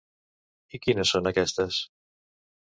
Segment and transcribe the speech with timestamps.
[0.77, 1.79] I quines són aquestes?